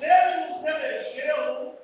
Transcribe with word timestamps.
ele 0.00 0.46
nos 0.46 0.64
elegeu 0.64 1.81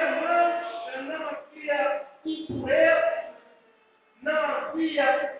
irmãos, 0.00 0.96
andam 0.96 1.28
aqui 1.28 1.70
a 1.70 2.02
Israel, 2.24 3.34
não 4.22 4.72
aqui 4.72 5.39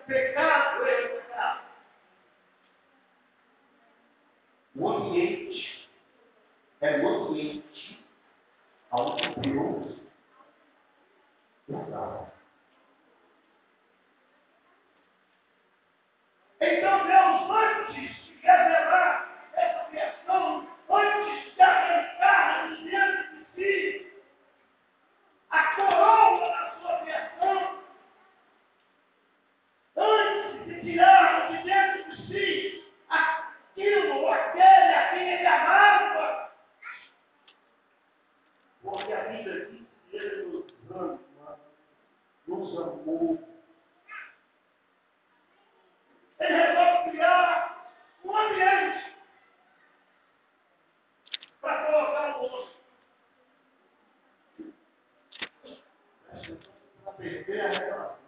Gracias. 57.21 58.20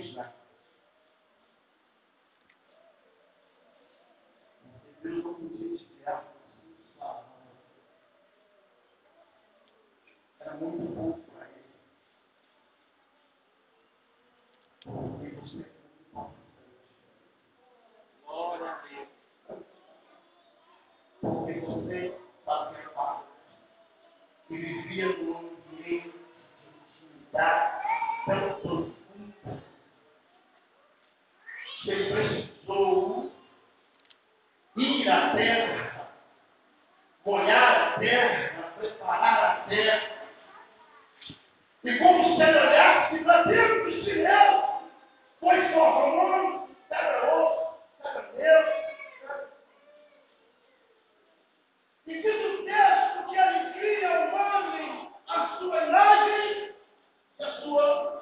Krishna. 0.00 0.39
chave 56.20 56.74
a 57.38 57.62
sua 57.62 58.19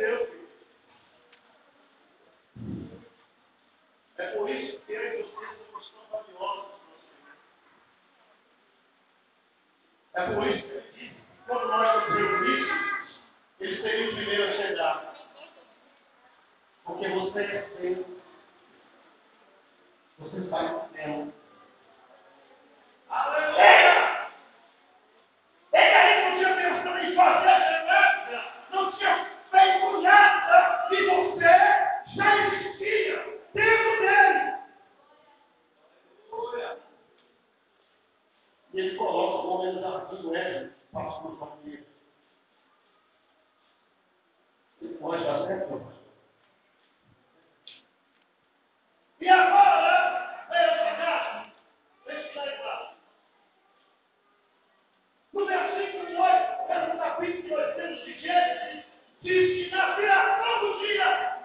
Deus. 0.00 0.28
É 4.16 4.26
por 4.30 4.48
isso 4.48 4.80
que 4.80 4.92
eu 4.92 5.02
e 5.02 5.22
você 5.22 5.46
somos 5.72 5.90
tão 5.90 6.06
valiosos. 6.10 6.80
É 10.14 10.34
por 10.34 10.46
isso 10.46 10.69
todo 60.06 60.78
dia. 60.80 61.36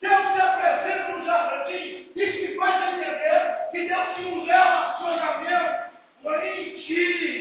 Deus 0.00 0.32
te 0.32 0.40
apresenta 0.40 1.08
no 1.08 1.24
jardim 1.24 2.10
e 2.16 2.32
te 2.32 2.56
faz 2.56 2.92
entender 2.92 3.68
que 3.70 3.88
Deus 3.88 4.14
te 4.16 4.22
leva 4.46 4.78
a 4.78 4.98
sua 4.98 5.18
janela. 5.18 5.90
Não 6.22 6.34
é 6.34 6.54
mentira. 6.54 7.31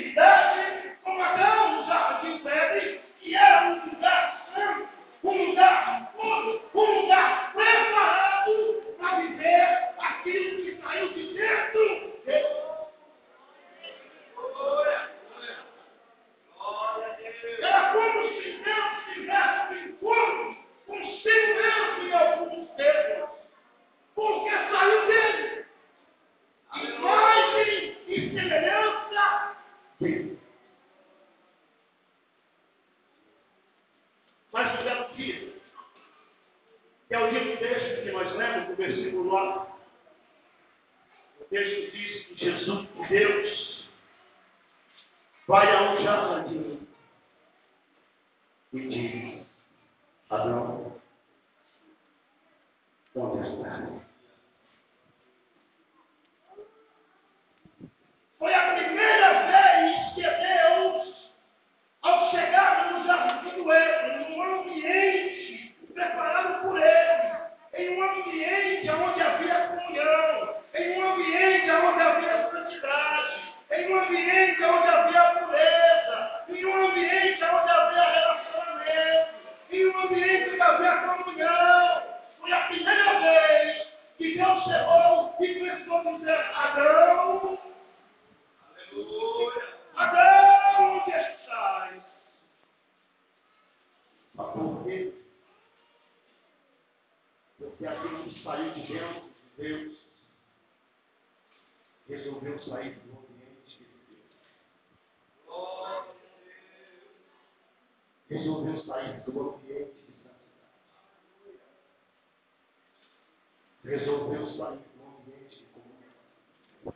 resolveu 113.84 114.48
sair 114.58 114.80
do 114.96 115.04
ambiente 115.08 115.58
de 115.58 115.66
comunhão. 115.74 116.94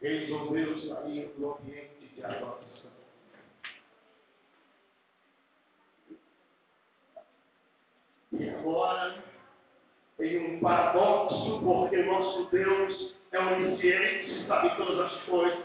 Resolveu 0.00 0.78
sair 0.88 1.34
do 1.36 1.52
ambiente 1.52 2.06
de 2.14 2.24
adoração. 2.24 2.64
E 8.32 8.50
agora, 8.50 9.22
em 10.18 10.56
um 10.56 10.60
paradoxo, 10.60 11.60
porque 11.62 12.02
nosso 12.02 12.50
Deus 12.50 13.14
é 13.30 13.38
onisciente, 13.38 14.46
sabe 14.46 14.76
todas 14.76 15.12
as 15.12 15.22
coisas. 15.24 15.64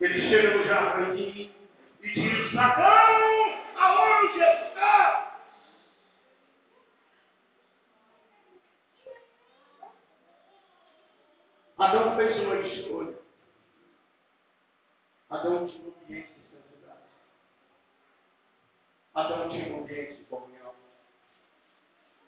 Ele 0.00 0.28
chega 0.28 0.56
no 0.56 0.64
jardim 0.64 1.50
e 2.02 2.08
diz: 2.10 2.56
Adão, 2.56 3.54
aonde 3.76 4.40
está? 4.40 5.13
Adão 12.14 12.26
fez 12.26 12.40
uma 12.40 12.56
escolha. 12.60 13.18
Adão 15.30 15.66
tinha 15.66 15.84
um 15.84 15.94
ambiente 16.00 16.28
de 16.28 16.42
santidade. 16.48 17.00
Adão 19.14 19.48
tinha 19.48 19.74
um 19.74 19.82
ambiente 19.82 20.14
de 20.18 20.24
comunhão. 20.24 20.74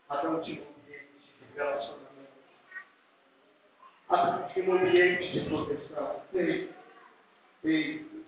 Adão 0.09 0.43
tinha 0.43 0.63
um 0.63 0.69
ambiente 0.71 1.13
de 1.39 1.55
relacionamento. 1.55 2.33
Adão 4.09 4.49
tinha 4.49 4.71
um 4.71 4.73
ambiente 4.75 5.33
de 5.33 5.49
proteção. 5.49 6.23
Ei, 6.35 6.75
ei, 7.63 8.25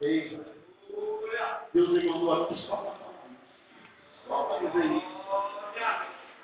ei. 0.00 0.40
Deus 1.72 1.88
me 1.90 2.08
mandou 2.08 2.44
aqui 2.44 2.56
só 2.66 2.76
para 2.76 2.90
falar 2.92 3.26
isso. 3.30 4.26
Só 4.26 4.42
para 4.44 4.58
dizer 4.58 4.86
isso. 4.86 5.14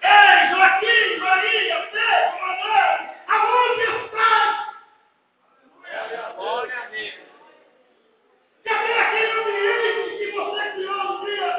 Ei, 0.03 0.49
Joaquim, 0.51 1.19
Maria, 1.19 1.89
Pedro, 1.93 2.41
Manuel, 2.41 3.11
aonde 3.29 3.83
estás? 4.05 4.55
Glória 6.37 6.79
a 6.79 6.87
Deus. 6.87 7.15
Cadê 8.65 8.93
aquele 8.93 9.31
ambiente 9.31 10.19
que 10.19 10.27
você 10.33 10.63
criou 10.73 11.05
no 11.05 11.27
dia? 11.27 11.53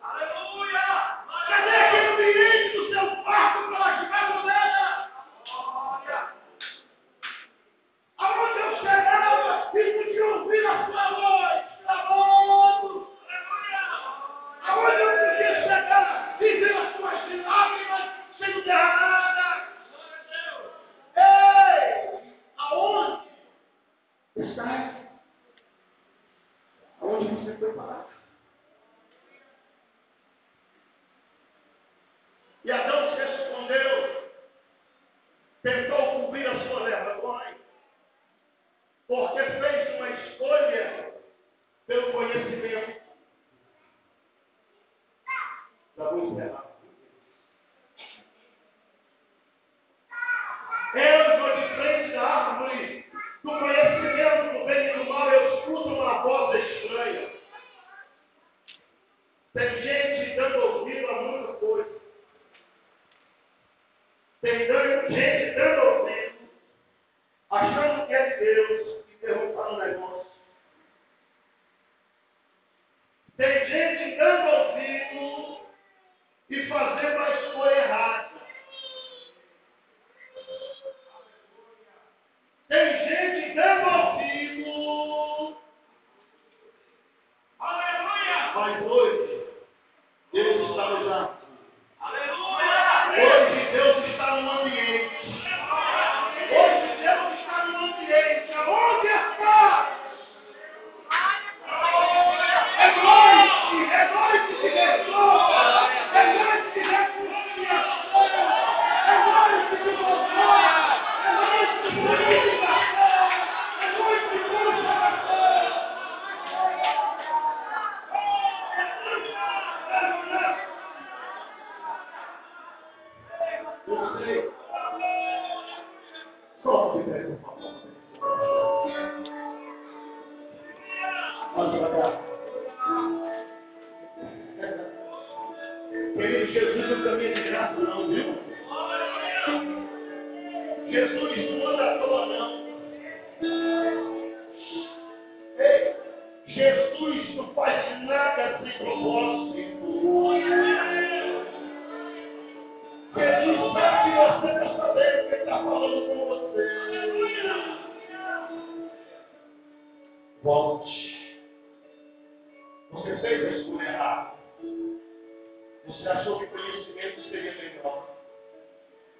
Aleluia. 0.00 0.86
Cadê 1.48 1.76
aquele 1.76 2.06
ambiente 2.06 2.76
do 2.76 2.82
seu 2.88 3.06
quarto 3.24 3.58
para 3.68 3.96
jogar 4.02 4.24
moeda? 4.42 4.86
Glória. 5.44 6.20
Aonde 8.18 8.58
eu 8.58 8.76
chegava 8.76 9.70
e 9.74 9.92
podia 9.92 10.24
ouvir 10.26 10.66
a 10.66 10.86
sua 10.86 11.10
voz, 11.10 11.64
clamando. 11.84 13.08
Aonde 14.62 15.00
eu 15.02 15.10
podia 15.10 15.52
chegar 15.62 16.36
e 16.40 16.42
ver 16.60 16.76
as 16.76 16.96
suas 16.96 17.44
lágrimas 17.44 18.04
sendo 18.38 18.62
derramadas. 18.62 19.62
Ei! 21.16 22.34
Aonde 22.58 23.28
está? 24.36 24.94
Aonde 27.00 27.28
você 27.34 27.56
foi 27.56 27.72
parar? 27.74 28.06
E 32.64 32.70
Adão 32.70 33.16
se 33.16 33.22
escondeu, 33.22 34.32
tentou 35.62 36.20
cobrir 36.26 36.46
a 36.46 36.68
sua 36.68 36.84
vergonha, 36.84 37.56
porque 39.08 39.42
fez 39.42 39.96
uma 39.96 40.10
escolha 40.10 41.14
pelo 41.86 42.12
conhecimento. 42.12 42.98
Já 46.36 46.46
vou 46.48 46.67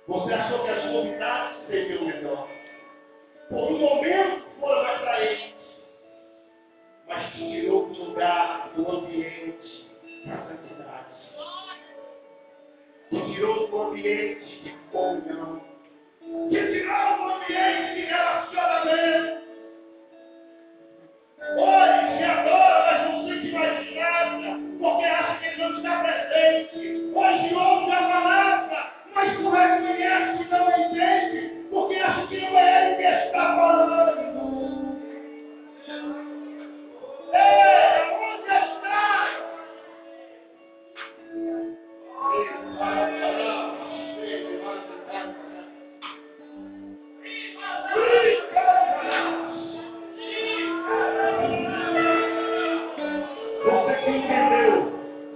Você 0.08 0.32
achou 0.32 0.64
que 0.64 0.70
as 0.70 0.90
novidades 0.90 1.66
seriam 1.66 2.06
melhor. 2.06 2.48
Por 3.50 3.72
um 3.72 3.78
momento 3.78 4.42
foram 4.58 4.80
atraentes. 4.80 5.54
Mas 7.06 7.30
te 7.32 7.38
tirou 7.50 7.88
do 7.88 8.04
lugar, 8.04 8.70
do 8.74 8.90
ambiente 8.90 9.86
da 10.24 10.36
santidade. 10.46 11.14
Te 13.10 13.34
tirou 13.34 13.68
do 13.68 13.82
ambiente 13.82 14.62
de 14.62 14.70
comunhão. 14.90 15.62
Te 16.48 16.56
tirou 16.56 17.16
do 17.18 17.34
ambiente 17.34 17.94
de 17.94 18.00
relacionamento. 18.06 19.37
Porque 31.98 32.02
acha 32.02 32.34
é 32.34 32.86
ele 32.86 32.96
que 32.96 33.02
está 33.02 33.56
onde 33.56 34.22
está? 38.54 39.28
Você 53.64 53.94
que 54.04 54.10
entendeu, 54.10 54.92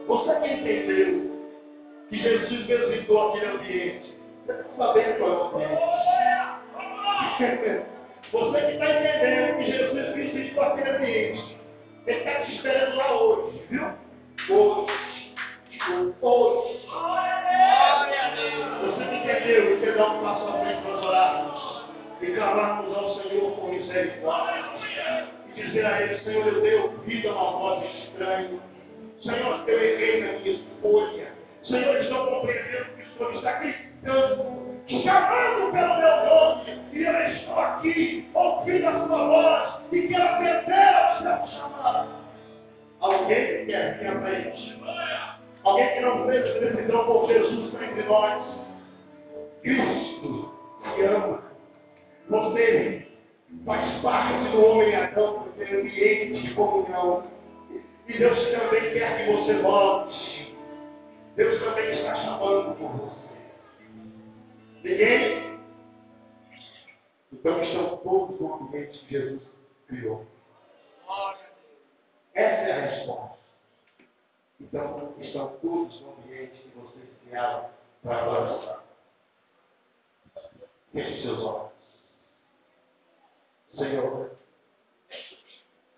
você 0.07 0.33
que 0.40 0.49
entendeu 0.52 1.11
que 2.09 2.16
Jesus 2.19 2.66
visitou 2.66 3.31
aquele 3.31 3.47
ambiente, 3.47 4.14
você 4.47 4.52
está 4.52 4.64
sabendo 4.76 5.19
qual 5.19 5.31
é 5.31 5.35
o 5.35 5.45
ambiente. 5.47 6.02
Você 8.33 8.61
que 8.61 8.73
está 8.73 8.91
entendendo 8.91 9.59
que 9.59 9.73
Jesus 9.73 10.15
visitou 10.15 10.63
aquele 10.63 10.91
ambiente, 10.91 11.59
ele 12.07 12.19
está 12.19 12.41
te 12.43 12.55
esperando 12.55 12.97
lá 12.97 13.21
hoje, 13.21 13.63
viu? 13.69 13.85
Hoje. 14.49 14.93
Hoje. 16.21 16.83
eu 19.53 19.77
e 19.77 19.87
cada 19.87 20.09
um 20.09 20.23
passa 20.23 20.45
à 20.45 20.61
frente 20.61 20.83
nós 20.83 21.05
orarmos 21.05 21.83
e 22.21 22.27
clamarmos 22.27 22.97
ao 22.97 23.21
Senhor 23.21 23.57
com 23.57 23.69
misericórdia 23.69 25.29
e 25.49 25.63
dizer 25.63 25.85
a 25.85 26.03
Ele, 26.03 26.19
Senhor, 26.21 26.47
eu 26.47 26.61
dei 26.61 26.75
ouvido 26.77 27.29
a 27.29 27.33
uma 27.33 27.59
voz 27.59 27.95
estranha. 27.97 28.61
Senhor, 29.23 29.69
eu 29.69 29.83
errei 29.83 30.21
na 30.21 30.39
minha 30.39 30.53
escolha. 30.53 31.29
Senhor, 31.65 31.97
estou 31.97 32.27
compreendendo 32.27 32.85
que 32.97 33.03
o 33.03 33.19
Senhor 33.19 33.35
está 33.35 33.53
gritando, 33.59 34.62
chamando 34.89 35.73
pelo 35.73 35.97
meu 35.99 36.25
nome, 36.27 36.81
e 36.93 37.03
eu 37.03 37.27
estou 37.29 37.59
aqui, 37.59 38.29
ouvindo 38.35 38.89
a 38.89 39.07
sua 39.07 39.27
voz, 39.27 39.75
e 39.93 40.09
quero 40.09 40.23
atender 40.23 40.95
ao 40.95 41.23
seu 41.23 41.47
chamado. 41.49 42.09
Alguém 43.01 43.47
que 43.47 43.67
quer 43.67 44.07
à 44.07 44.21
frente. 44.21 44.81
Alguém 45.65 45.95
que 45.95 46.01
não 46.01 46.27
fez 46.27 46.61
decisão 46.61 47.05
por 47.05 47.29
Jesus 47.29 47.75
entre 47.75 48.03
nós. 48.05 48.43
Cristo 49.62 50.53
te 50.95 51.03
ama. 51.03 51.43
Você 52.29 53.07
faz 53.65 54.01
parte 54.01 54.49
do 54.51 54.67
homem 54.67 54.95
Adão, 54.95 55.45
do 55.45 55.65
seu 55.65 55.81
ambiente 55.81 56.43
de 56.43 56.55
comunhão. 56.55 57.25
E 58.09 58.19
Deus 58.19 58.39
também 58.51 58.93
quer 58.93 59.19
que 59.19 59.33
você 59.33 59.55
volte. 59.55 60.57
Deus 61.37 61.62
também 61.62 61.91
está 61.91 62.15
chamando 62.17 62.77
por 62.77 62.89
você. 62.91 63.32
Ninguém? 64.83 65.61
Então 67.33 67.62
estão 67.62 67.97
todos 67.99 68.41
no 68.41 68.55
ambiente 68.55 68.99
que 68.99 69.11
Jesus 69.11 69.43
criou. 69.87 70.27
Essa 72.35 72.69
é 72.69 72.73
a 72.73 72.91
resposta. 72.91 73.39
Então 74.61 75.15
estão 75.21 75.57
todos 75.59 76.01
no 76.01 76.12
ambiente 76.15 76.62
que 76.62 76.69
vocês 76.79 77.09
criaram 77.25 77.71
para 78.03 78.23
adorar. 78.23 78.85
Feche 80.93 81.23
seus 81.23 81.39
olhos. 81.45 81.73
Senhor, 83.77 84.37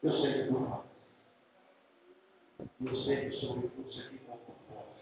eu 0.03 0.13
sei 0.21 0.33
que 0.35 0.49
tu 0.49 0.57
amas. 0.57 0.85
Eu 2.85 2.97
sei 3.05 3.31
que 3.31 3.37
sobre 3.39 3.69
tudo 3.69 3.91
isso 3.91 4.01
aqui 4.01 4.21
não 4.29 4.37
posso. 4.37 4.95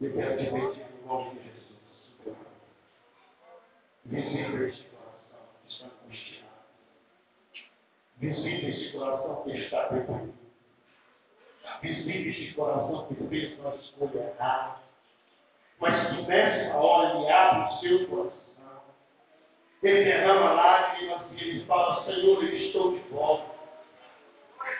Eu 0.00 0.12
quero 0.14 0.38
te 0.38 0.44
pedir 0.44 0.90
no 0.90 1.06
nome 1.06 1.30
de 1.38 1.44
Jesus. 1.44 1.57
Visita 4.10 4.64
este 4.64 4.84
coração 4.88 5.44
que 5.66 5.72
está 5.72 5.86
angustiado. 5.86 6.48
Visita 8.16 8.66
este 8.66 8.92
coração 8.92 9.42
que 9.44 9.50
está 9.50 9.88
deprimido. 9.88 10.34
Visita 11.82 12.28
este 12.28 12.54
coração 12.54 13.06
que 13.06 13.14
fez 13.28 13.58
uma 13.58 13.74
escolha 13.74 14.34
errada. 14.34 14.76
Mas 15.78 16.08
que 16.08 16.22
nessa 16.22 16.74
hora 16.76 17.18
ele 17.18 17.30
abre 17.30 17.74
o 17.74 17.80
seu 17.80 18.08
coração. 18.08 18.38
Ele 19.82 20.04
derrama 20.04 20.52
lágrimas 20.52 21.20
e 21.32 21.44
ele 21.44 21.66
fala, 21.66 22.04
Senhor, 22.06 22.42
eu 22.42 22.56
estou 22.56 22.92
de 22.92 23.00
volta. 23.10 23.54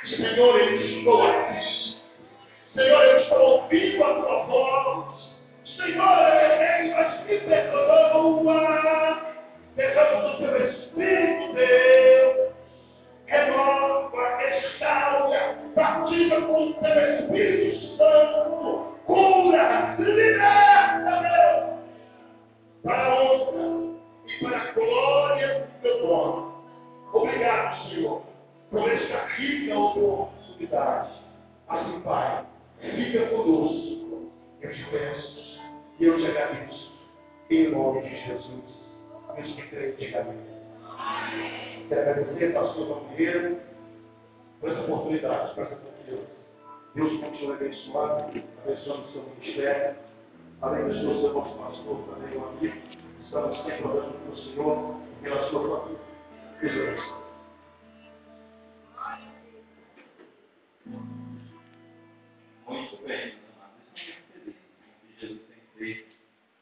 Senhor, 0.09 0.59
eu 0.59 0.81
estou 0.81 1.23
aqui. 1.23 1.99
Senhor, 2.75 3.05
eu 3.05 3.21
estou 3.21 3.41
ouvindo 3.41 4.05
a 4.05 4.15
tua 4.15 4.47
voz. 4.47 5.28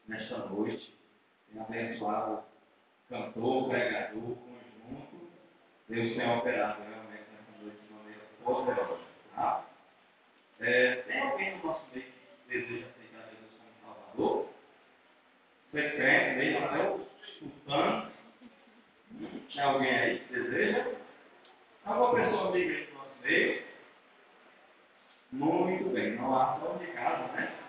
Nesta 0.07 0.37
noite. 0.37 0.95
Tem 1.51 1.61
abençoado 1.61 2.43
cantor, 3.09 3.69
pregador, 3.69 4.21
conjunto. 4.21 5.31
Deus 5.89 6.15
tem 6.15 6.37
operado 6.37 6.81
realmente 6.81 7.23
nessa 7.31 7.63
noite 7.63 7.77
de 7.77 7.93
maneira 7.93 8.21
poderosa. 8.43 8.99
Tá? 9.35 9.65
É, 10.59 10.95
tem 10.95 11.19
alguém 11.19 11.57
no 11.57 11.65
nosso 11.65 11.85
meio 11.93 12.05
que 12.05 12.49
deseja 12.49 12.87
aceitar 12.87 13.29
Jesus 13.29 13.51
como 13.57 13.95
Salvador? 13.95 14.49
Você 15.71 15.89
crente 15.91 16.37
mesmo, 16.37 16.65
até 16.65 16.89
o 16.89 17.07
escutando? 17.23 18.11
Tem 19.53 19.63
alguém 19.63 19.91
aí 19.91 20.19
que 20.19 20.33
deseja? 20.33 20.91
Alguma 21.85 22.15
pessoa 22.15 22.49
amiga 22.49 22.87
no 22.91 22.97
nosso 22.97 23.21
meio? 23.23 23.67
Muito 25.31 25.89
bem, 25.89 26.15
não 26.15 26.35
há 26.35 26.59
só 26.59 26.73
de 26.77 26.87
casa, 26.87 27.31
né? 27.33 27.66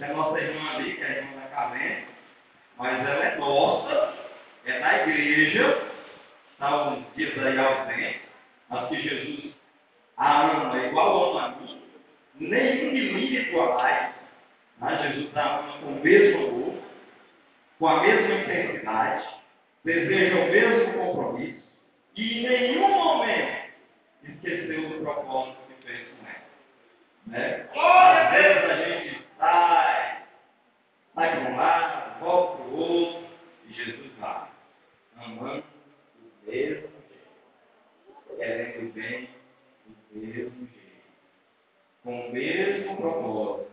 É 0.00 0.12
nossa 0.12 0.38
irmã 0.38 0.70
ali, 0.76 0.94
que 0.94 1.02
é 1.02 1.06
a 1.06 1.10
irmã 1.10 1.40
da 1.40 1.48
Calente, 1.48 2.06
mas 2.76 3.00
ela 3.00 3.24
é 3.24 3.36
nossa, 3.36 4.14
é 4.64 4.78
da 4.78 5.08
igreja, 5.08 5.90
está 6.52 6.90
uns 6.90 7.04
dias 7.16 7.36
aí 7.38 7.58
ausente, 7.58 8.20
mas 8.68 8.88
que 8.88 9.00
Jesus 9.00 9.54
a 10.16 10.42
ama 10.42 10.86
igual 10.86 11.30
ama 11.30 11.46
a 11.46 11.48
mim, 11.60 11.82
nem 12.36 12.88
um 12.88 12.92
milímetro 12.92 13.60
a 13.60 13.74
mais, 13.74 14.14
né? 14.80 15.12
Jesus 15.12 15.36
a 15.36 15.58
ama 15.58 15.72
com 15.78 15.86
o 15.86 16.00
mesmo 16.00 16.46
amor, 16.46 16.74
com 17.78 17.88
a 17.88 18.02
mesma 18.02 18.34
intensidade, 18.34 19.28
deseja 19.84 20.36
o 20.36 20.50
mesmo 20.50 20.92
compromisso, 20.92 21.62
e 22.16 22.38
em 22.38 22.48
nenhum 22.48 22.88
momento 22.88 23.68
esqueceu 24.22 24.88
do 24.90 25.02
propósito 25.02 25.56
que 25.68 25.86
fez 25.86 26.08
com 26.08 26.26
ela. 26.26 26.44
Né? 27.26 27.68
Às 27.74 28.30
vezes 28.32 28.70
a 28.70 28.76
gente 28.84 29.28
sai, 29.38 29.77
sai 31.18 31.30
para 31.32 31.50
um 31.50 31.56
lado, 31.56 32.20
volta 32.20 32.56
para 32.58 32.66
o 32.66 32.76
outro, 32.76 33.28
e 33.66 33.72
Jesus 33.72 34.12
vai, 34.20 34.48
amando 35.16 35.64
do 36.14 36.50
mesmo 36.50 36.88
jeito, 36.88 38.36
querendo 38.36 38.94
bem 38.94 39.28
do 39.84 40.18
mesmo 40.20 40.68
jeito, 40.68 41.06
com 42.04 42.28
o 42.28 42.32
mesmo 42.32 42.96
propósito 42.98 43.70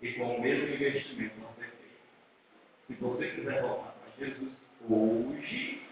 e 0.00 0.12
com 0.14 0.36
o 0.36 0.40
mesmo 0.40 0.74
investimento 0.74 1.38
na 1.40 1.48
ser 1.48 1.70
feito. 1.72 2.00
Se 2.86 2.94
você 2.94 3.28
quiser 3.32 3.60
voltar 3.60 3.92
para 3.92 4.24
Jesus 4.26 4.52
hoje, 4.88 5.82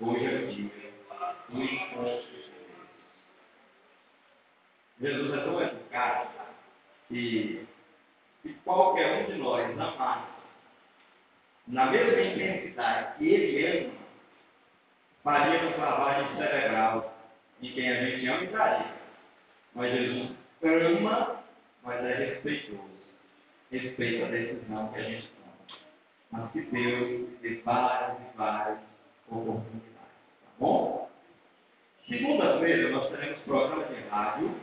hoje 0.00 0.26
é 0.26 0.38
o 0.38 0.46
dia 0.48 0.92
do 1.48 1.62
encontro 1.62 2.26
de 2.26 2.50
Deus. 4.98 5.12
Jesus 5.12 5.32
é 5.32 5.44
tão 5.44 5.62
educado 5.62 6.30
que 7.06 7.75
qualquer 8.64 9.22
um 9.22 9.32
de 9.32 9.38
nós 9.38 9.70
amar 9.78 10.36
na 11.68 11.86
mesma 11.86 12.20
intensidade 12.20 13.18
que 13.18 13.26
ele 13.26 13.66
ama, 13.66 13.94
faria 15.24 15.76
uma 15.76 15.84
lavagem 15.84 16.36
cerebral 16.36 17.14
de 17.60 17.72
quem 17.72 17.90
a 17.90 18.04
gente 18.04 18.26
ama 18.28 18.42
e 18.42 18.46
daria. 18.46 18.94
Mas 19.74 19.92
Jesus 19.92 20.30
ama, 20.62 21.42
mas 21.82 22.04
é 22.04 22.14
respeitoso. 22.14 22.96
Respeita 23.70 24.26
a 24.26 24.30
decisão 24.30 24.92
que 24.92 24.98
a 24.98 25.02
gente 25.02 25.28
toma. 25.28 25.80
Mas 26.30 26.52
que 26.52 26.60
Deus 26.62 27.28
dê 27.40 27.60
várias 27.64 28.18
e 28.20 28.36
várias 28.36 28.78
oportunidades. 29.28 29.90
Tá 30.44 30.50
bom? 30.58 31.10
Segunda-feira 32.08 32.90
nós 32.90 33.10
teremos 33.10 33.38
programa 33.40 33.84
de 33.86 34.00
rádio 34.08 34.54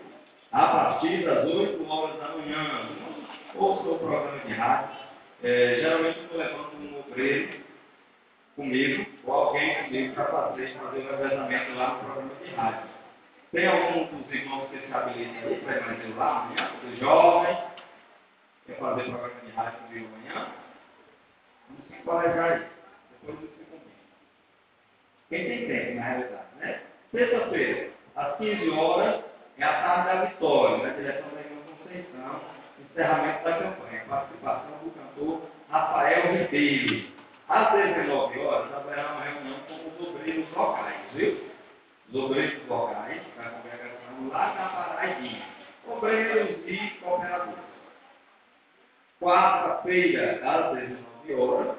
a 0.54 0.67
partir 0.67 1.26
das 1.26 1.46
8 1.46 1.86
horas 1.89 2.17
da 2.17 2.30
manhã. 2.30 3.12
Ouça 3.56 3.89
o 3.89 4.00
programa 4.00 4.39
de 4.39 4.54
rádio. 4.54 4.96
É, 5.44 5.76
geralmente 5.82 6.20
estou 6.20 6.38
levando 6.38 6.74
um 6.76 7.00
obreiro 7.00 7.63
comigo, 8.56 9.06
ou 9.26 9.34
alguém 9.34 9.84
comigo 9.84 10.16
para 10.16 10.26
fazer, 10.26 10.68
fazer 10.74 11.00
o 11.00 11.12
revezamento 11.12 11.74
lá 11.76 11.94
no 11.94 12.00
programa 12.00 12.36
de 12.44 12.52
rádio. 12.56 12.89
Tem 13.52 13.68
algum 13.68 14.06
dos 14.06 14.34
irmãos 14.34 14.70
que 14.70 14.80
se 14.80 14.94
habilitam 14.94 15.50
aí 15.50 15.62
para 15.62 15.94
ir 15.94 16.16
lá 16.16 16.39
amanhã? 16.39 16.72
Dos 16.82 17.00
jovens? 17.00 17.58
Quer 18.66 18.78
fazer 18.80 19.04
programa 19.04 19.42
de 19.46 19.52
rádio 19.52 19.80
comigo 19.80 20.08
amanhã? 20.08 20.48
Vamos 21.70 21.86
se 21.88 22.04
planejar 22.04 22.58
isso. 22.58 22.70
Depois 23.12 23.39
você 23.39 23.63
combina. 23.66 23.94
Quem 25.30 25.46
tem 25.46 25.68
tempo, 25.68 25.96
na 25.96 26.04
realidade, 26.04 26.48
né? 26.60 26.82
Sexta-feira, 27.12 27.92
às 28.16 28.38
15 28.38 28.70
horas, 28.72 29.24
é 29.60 29.63
a 29.63 29.74
tarde 29.74 30.08
da 30.08 30.26
vitória, 30.26 30.78
na 30.78 30.94
direção 30.94 31.30
da 31.30 31.42
Igreja 31.42 31.62
Conceição, 31.78 32.42
encerramento 32.94 33.44
da 33.44 33.58
campanha, 33.58 34.06
participação 34.08 34.78
do 34.84 34.92
cantor 34.92 35.42
Rafael 35.70 36.36
Ribeiro. 36.36 37.12
Às 37.50 37.72
19 37.72 38.40
horas, 38.40 38.74
haverá 38.74 39.14
uma 39.14 39.24
reunião 39.24 39.60
com 39.68 39.74
os 39.90 40.08
obreiros 40.08 40.50
locais, 40.56 40.96
viu? 41.14 41.44
Os 42.10 42.16
obreiros 42.24 42.68
locais, 42.68 43.22
da 43.36 43.44
congregação 43.50 44.30
lá 44.30 44.54
na 44.54 44.70
Paraibinha. 44.70 45.44
Obreiros 45.88 46.60
e 46.68 46.78
cooperadores. 47.02 47.64
Quarta-feira, 49.20 50.40
às 50.44 50.78
19 50.78 51.34
horas, 51.34 51.78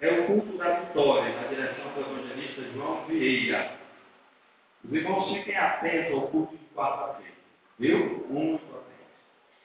é 0.00 0.10
o 0.10 0.26
culto 0.26 0.58
da 0.58 0.70
vitória, 0.80 1.34
na 1.34 1.48
direção 1.48 1.92
do 1.92 2.00
evangelista 2.00 2.62
João 2.74 3.04
Vieira. 3.06 3.70
Os 4.84 4.92
irmãos 4.92 5.32
fiquem 5.32 5.56
atentos 5.56 6.12
ao 6.12 6.28
culto 6.28 6.56
de 6.56 6.64
quarta-feira, 6.74 7.32
viu? 7.78 8.26
Atentos. 8.28 8.65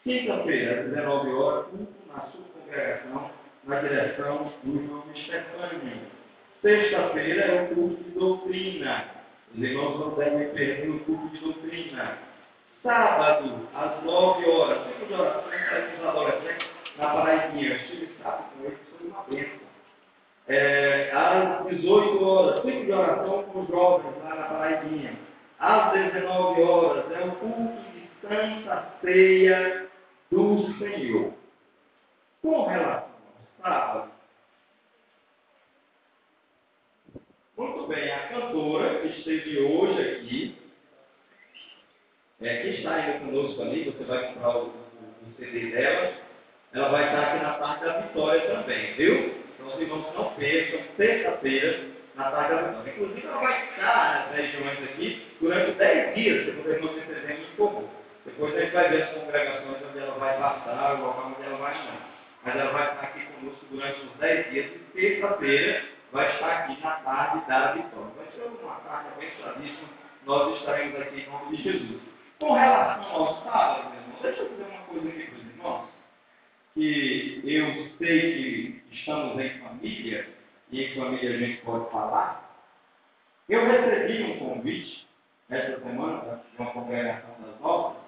Quinta-feira, 0.04 0.82
às 0.82 0.90
19 0.90 1.34
horas, 1.34 1.68
culto 1.68 1.94
na 2.08 2.22
sua 2.22 2.42
congregação, 2.56 3.30
na 3.66 3.80
direção 3.82 4.52
do 4.64 4.76
irmão 4.76 5.04
Estefânio. 5.14 6.02
Sexta-feira 6.64 7.42
é 7.44 7.62
o 7.62 7.76
culto 7.76 8.04
de 8.04 8.10
doutrina. 8.10 9.06
Os 9.54 9.64
irmãos 9.64 10.00
não 10.00 10.16
devem 10.16 10.50
perder 10.56 10.90
o 10.90 11.00
culto 11.02 11.28
de 11.30 11.38
doutrina. 11.42 12.18
Sábado, 12.82 13.70
às 13.76 14.04
9 14.04 14.50
horas, 14.50 14.88
tempo 14.88 15.06
de 15.06 15.14
oração 15.14 15.44
para 15.44 15.96
os 16.00 16.08
adolescentes 16.08 16.68
na 16.98 17.06
Paraibinha. 17.06 17.70
Eu 17.70 17.76
estive 17.76 18.10
sábado 18.24 18.46
com 18.58 18.66
eles, 18.66 18.80
foi 18.98 19.08
uma 19.08 19.24
bênção. 19.30 19.72
É, 20.48 21.12
às 21.14 21.68
18 21.68 22.26
horas, 22.26 22.64
tempo 22.64 22.86
de 22.86 22.92
oração 22.92 23.44
com 23.44 23.62
os 23.62 23.68
jovens 23.68 24.24
lá 24.24 24.34
na 24.34 24.44
Paraibinha. 24.46 25.14
Às 25.60 25.94
19 25.94 26.62
horas, 26.64 27.06
é 27.12 27.24
o 27.24 27.32
culto 27.34 27.82
de 27.92 28.28
Santa 28.28 28.94
Ceia 29.02 29.91
do 30.32 30.78
Senhor. 30.80 31.34
Com 32.42 32.66
relação 32.66 33.10
ao 33.10 33.64
sábado, 33.64 34.12
muito 37.58 37.88
bem, 37.88 38.12
a 38.12 38.30
cantora 38.30 39.02
que 39.02 39.08
esteve 39.10 39.60
hoje 39.60 40.02
aqui, 40.02 40.56
é, 42.42 42.62
que 42.62 42.68
está 42.70 42.96
ainda 42.96 43.20
conosco 43.20 43.62
ali, 43.62 43.84
você 43.84 44.04
vai 44.06 44.34
comprar 44.34 44.58
o, 44.58 44.68
o, 44.68 45.36
CD 45.38 45.70
dela, 45.72 46.14
ela 46.74 46.90
vai 46.90 47.06
estar 47.06 47.22
aqui 47.22 47.44
na 47.44 47.54
parte 47.54 47.86
da 47.86 48.00
vitória 48.00 48.42
também, 48.48 48.94
viu? 48.96 49.36
Então 49.54 49.68
os 49.68 49.80
irmãos 49.80 50.16
não 50.16 50.34
percam, 50.34 50.82
terça-feira, 50.98 51.90
na 52.16 52.32
tarde 52.32 52.56
da 52.56 52.62
vitória. 52.62 52.92
Inclusive 52.92 53.28
ela 53.28 53.42
vai 53.42 53.70
estar 53.70 54.28
nas 54.28 54.36
regiões 54.36 54.84
aqui 54.84 55.28
durante 55.40 55.72
10 55.74 56.16
dias, 56.16 56.46
se 56.46 56.52
vocês 56.52 56.82
não 56.82 56.94
se 56.94 57.00
entenderem 57.00 57.38
muito 57.38 57.58
comum. 57.58 58.01
Depois 58.26 58.56
a 58.56 58.60
gente 58.60 58.72
vai 58.72 58.90
ver 58.90 59.04
as 59.04 59.10
congregações 59.14 59.78
onde 59.90 60.00
ela 60.00 60.20
vai 60.20 60.38
passar, 60.38 60.96
o 60.96 61.06
local 61.06 61.34
onde 61.36 61.48
ela 61.48 61.58
vai 61.58 61.74
não. 61.86 61.98
Mas 62.44 62.56
ela 62.56 62.72
vai 62.72 62.84
estar 62.84 63.02
aqui 63.02 63.26
conosco 63.26 63.66
durante 63.70 64.02
uns 64.02 64.14
10 64.18 64.52
dias 64.52 64.66
e 64.66 64.80
terça-feira 64.94 65.86
vai 66.12 66.34
estar 66.34 66.52
aqui 66.52 66.82
na 66.82 66.92
tarde 66.92 67.48
da 67.48 67.72
vitória. 67.74 68.12
Vai 68.16 68.26
ser 68.36 68.64
uma 68.64 68.76
tarde 68.76 69.10
abençoadíssima. 69.16 69.90
Nós 70.26 70.60
estaremos 70.60 71.02
aqui 71.02 71.22
em 71.22 71.30
nome 71.30 71.58
de 71.58 71.64
Jesus. 71.64 72.02
Com 72.40 72.54
relação 72.54 73.16
ao 73.16 73.44
sábado, 73.44 73.90
meu 73.90 74.02
irmão, 74.02 74.18
deixa 74.22 74.42
eu 74.42 74.50
dizer 74.50 74.64
uma 74.64 74.84
coisa 74.86 75.10
aqui 75.10 75.26
para 75.26 75.36
os 75.36 75.46
irmãos. 75.46 75.90
Que 76.74 77.42
eu 77.44 77.98
sei 77.98 78.20
que 78.34 78.96
estamos 78.96 79.40
em 79.40 79.60
família, 79.60 80.30
e 80.72 80.84
em 80.84 80.96
família 80.96 81.30
a 81.30 81.38
gente 81.38 81.62
pode 81.62 81.92
falar. 81.92 82.52
Eu 83.50 83.66
recebi 83.66 84.24
um 84.24 84.40
convite 84.40 85.08
essa 85.50 85.80
semana 85.82 86.44
de 86.50 86.62
uma 86.62 86.72
congregação 86.72 87.36
das 87.42 87.60
novas, 87.60 88.01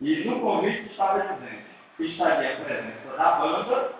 e 0.00 0.24
no 0.24 0.40
convite 0.40 0.90
estava 0.90 1.20
dizendo 1.20 1.64
que 1.96 2.04
estaria 2.04 2.52
a 2.52 2.60
presença 2.60 3.16
da 3.16 3.32
banda, 3.36 3.92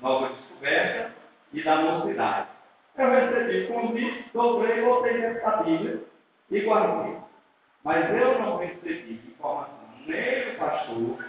Nova 0.00 0.28
Descoberta, 0.28 1.12
e 1.52 1.62
da 1.62 1.76
mocidade. 1.76 2.48
Eu 2.96 3.10
recebi 3.10 3.64
o 3.64 3.68
convite, 3.68 4.30
dobrei, 4.32 4.80
voltei 4.80 5.20
dentro 5.20 5.42
da 5.42 5.56
Bíblia 5.58 6.04
e 6.50 6.60
guardei. 6.60 7.18
Mas 7.84 8.10
eu 8.10 8.38
não 8.40 8.58
recebi 8.58 9.20
informação 9.28 9.74
nem 10.06 10.52
do 10.52 10.58
pastor 10.58 11.24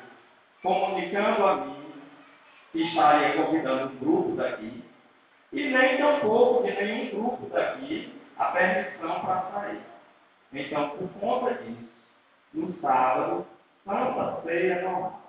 comunicando 0.62 1.46
a 1.46 1.56
mim 1.58 1.94
que 2.72 2.82
estaria 2.82 3.42
convidando 3.42 3.94
um 3.94 3.98
grupo 3.98 4.36
daqui, 4.36 4.84
e 5.54 5.70
nem 5.70 5.98
tampouco 5.98 6.64
de 6.64 6.74
nenhum 6.74 7.10
grupo 7.12 7.50
daqui 7.50 8.14
a 8.38 8.46
permissão 8.46 9.22
para 9.22 9.52
sair. 9.52 9.82
Então, 10.52 10.90
por 10.90 11.08
conta 11.20 11.54
disso, 11.54 11.88
no 12.54 12.74
sábado, 12.82 13.46
Santa 13.86 14.42
Ceia 14.44 14.82
normal. 14.82 15.22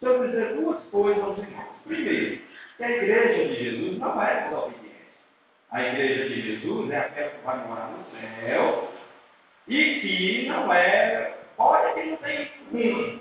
Deixa 0.00 0.16
eu 0.16 0.26
dizer 0.26 0.56
duas 0.56 0.82
coisas 0.90 1.22
aos 1.22 1.38
irmãos. 1.38 1.76
Primeiro, 1.84 2.40
que 2.76 2.84
a 2.84 2.90
igreja 2.90 3.48
de 3.48 3.64
Jesus 3.64 3.98
não 3.98 4.20
é 4.20 4.48
desobediente. 4.48 4.82
A 5.70 5.82
igreja 5.82 6.28
de 6.28 6.42
Jesus 6.42 6.90
é 6.90 6.98
aquela 6.98 7.30
que 7.30 7.44
vai 7.44 7.68
morar 7.68 7.90
no 7.92 8.04
céu 8.10 8.92
e 9.68 10.00
que 10.00 10.48
não 10.48 10.72
é, 10.72 11.34
olha 11.56 11.94
que 11.94 12.10
não 12.10 12.16
tem 12.16 12.50
rumo, 12.72 13.20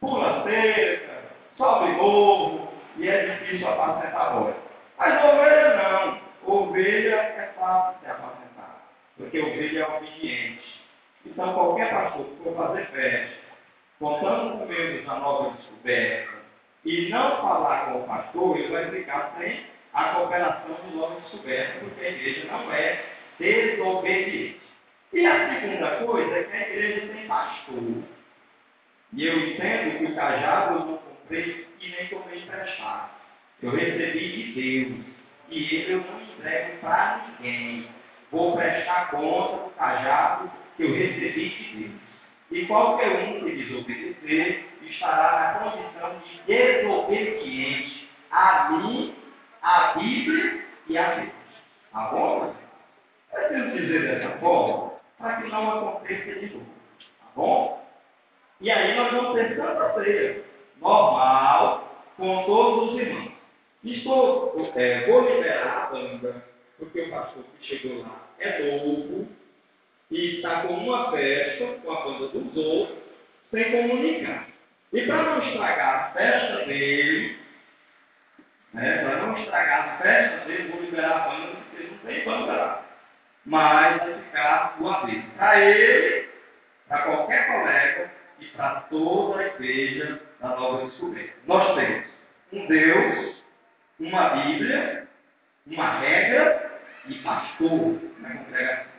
pula 0.00 0.44
cerca, 0.44 1.22
sobe 1.56 1.90
morro 1.92 2.72
e 2.96 3.08
é 3.08 3.26
difícil 3.26 3.68
apacentar 3.68 4.28
a 4.28 4.54
Mas 4.98 5.24
ovelha 5.24 5.76
não. 5.76 6.22
Ovelha 6.44 7.16
é 7.16 7.52
fácil 7.58 8.00
de 8.00 8.06
apacentar, 8.06 8.88
porque 9.16 9.40
ovelha 9.40 9.80
é 9.80 9.96
obediente. 9.96 10.82
Então 11.26 11.54
qualquer 11.54 11.90
pastor 11.90 12.26
que 12.26 12.44
for 12.44 12.56
fazer 12.56 12.86
festa, 12.86 13.41
contando 14.02 14.58
com 14.58 14.66
medo 14.66 15.06
da 15.06 15.14
nova 15.14 15.56
descoberta, 15.56 16.32
e 16.84 17.08
não 17.08 17.36
falar 17.40 17.86
com 17.86 18.00
o 18.00 18.06
pastor, 18.08 18.58
ele 18.58 18.66
vai 18.66 18.90
ficar 18.90 19.36
sem 19.38 19.64
a 19.94 20.04
cooperação 20.14 20.76
de 20.84 20.96
nova 20.96 21.20
descoberta, 21.20 21.78
porque 21.78 22.04
a 22.04 22.10
igreja 22.10 22.48
não 22.50 22.72
é 22.72 23.04
desobediente. 23.38 24.60
E 25.12 25.24
a 25.24 25.60
segunda 25.60 26.04
coisa 26.04 26.36
é 26.36 26.42
que 26.42 26.56
a 26.56 26.68
igreja 26.68 27.12
tem 27.14 27.26
pastor. 27.28 28.02
E 29.12 29.26
eu 29.26 29.38
entendo 29.38 29.98
que 29.98 30.04
o 30.06 30.14
cajado 30.16 30.74
eu 30.74 30.80
não 30.80 30.96
comprei 30.96 31.68
e 31.80 31.88
nem 31.90 32.08
tomei 32.08 32.38
emprestado. 32.38 33.10
Eu 33.62 33.70
recebi 33.70 34.32
de 34.32 34.52
Deus. 34.52 35.04
E 35.48 35.74
ele 35.76 35.92
eu 35.92 35.98
não 35.98 36.20
entrego 36.20 36.78
para 36.80 37.28
ninguém. 37.38 37.86
Vou 38.32 38.56
prestar 38.56 39.10
conta 39.10 39.64
do 39.64 39.70
cajado 39.70 40.50
que 40.76 40.82
eu 40.82 40.92
recebi 40.92 41.50
de 41.50 41.76
Deus. 41.76 42.11
E 42.52 42.66
qualquer 42.66 43.28
um 43.28 43.40
que 43.40 43.56
desobedecer 43.56 44.66
estará 44.82 45.58
na 45.64 45.70
condição 45.70 46.18
de 46.18 46.42
desobediente 46.42 48.10
a 48.30 48.70
mim, 48.70 49.14
a 49.62 49.94
Bíblia 49.94 50.62
e 50.86 50.98
a 50.98 51.14
Deus. 51.14 51.32
Tá 51.90 52.10
bom? 52.10 52.54
Preciso 53.30 53.70
dizer 53.70 54.02
dessa 54.02 54.38
forma 54.38 54.92
para 55.18 55.36
que 55.40 55.48
não 55.48 55.78
aconteça 55.78 56.40
de 56.40 56.52
novo. 56.52 56.66
Tá 57.20 57.26
bom? 57.34 57.88
E 58.60 58.70
aí 58.70 58.96
nós 58.96 59.12
vamos 59.12 59.34
ter 59.34 59.56
Santa 59.56 59.94
Ceia, 59.94 60.44
normal, 60.78 62.04
com 62.18 62.44
todos 62.44 62.92
os 62.92 63.00
irmãos. 63.00 63.32
Estou, 63.82 64.72
é, 64.76 65.06
vou 65.06 65.22
liberar 65.22 65.84
a 65.84 65.86
banda, 65.86 66.44
porque 66.78 67.00
o 67.00 67.10
pastor 67.10 67.44
que 67.58 67.66
chegou 67.66 68.02
lá 68.02 68.28
é 68.38 68.58
novo, 68.58 69.26
e 70.12 70.36
está 70.36 70.60
com 70.60 70.74
uma 70.74 71.10
festa 71.10 71.66
com 71.82 71.90
a 71.90 72.04
banda 72.04 72.28
dos 72.28 72.56
outros, 72.56 72.98
sem 73.50 73.72
comunicar. 73.72 74.46
E 74.92 75.06
para 75.06 75.22
não 75.22 75.42
estragar 75.42 75.94
a 75.94 76.10
festa 76.12 76.66
dele, 76.66 77.38
né, 78.74 78.98
para 78.98 79.26
não 79.26 79.38
estragar 79.38 79.88
a 79.88 80.02
festa 80.02 80.46
dele, 80.46 80.68
vou 80.68 80.82
liberar 80.82 81.12
a 81.12 81.28
banda, 81.30 81.46
porque 81.70 81.88
não 81.90 81.98
tem 81.98 82.24
banda 82.26 82.52
lá. 82.52 82.86
Mas 83.46 83.98
vai 83.98 84.18
ficar 84.18 84.76
uma 84.78 85.06
vez 85.06 85.24
para 85.38 85.60
ele, 85.60 86.28
para 86.88 87.02
qualquer 87.02 87.46
colega 87.46 88.10
e 88.38 88.44
para 88.48 88.80
toda 88.82 89.40
a 89.40 89.46
igreja 89.46 90.20
da 90.40 90.48
Nova 90.48 90.86
Descoberta. 90.88 91.32
Nós 91.46 91.74
temos 91.74 92.04
um 92.52 92.66
Deus, 92.66 93.36
uma 93.98 94.28
Bíblia, 94.28 95.08
uma 95.66 96.00
regra 96.00 96.70
e 97.08 97.14
pastor 97.14 97.98
na 98.18 98.36
congregação. 98.36 98.91